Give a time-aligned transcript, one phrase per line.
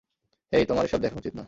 [0.53, 1.39] হেই, তোমার এসব দেখা উচিত না।